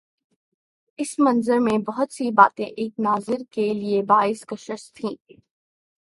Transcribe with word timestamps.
اس 0.99 1.19
منظر 1.19 1.59
میں 1.59 1.77
بہت 1.77 2.13
سی 2.13 2.31
باتیں 2.31 2.65
ایک 2.65 2.99
ناظر 2.99 3.41
کے 3.51 3.73
لیے 3.73 4.01
باعث 4.01 4.45
کشش 4.45 4.93
تھیں۔ 4.93 5.15